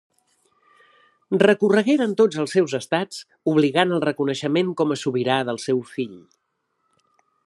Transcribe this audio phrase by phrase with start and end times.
[1.41, 3.19] Recorregueren tots els seus estats
[3.53, 6.19] obligant al reconeixement com a sobirà del seu fill.